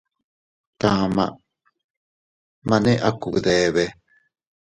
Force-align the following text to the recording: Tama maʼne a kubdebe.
Tama 0.79 1.25
maʼne 2.67 2.91
a 3.07 3.09
kubdebe. 3.21 3.83